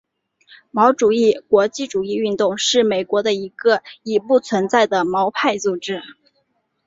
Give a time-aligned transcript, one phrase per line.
[0.71, 6.01] 毛主义国际主义运动是美国的一个已不存在的毛派组织。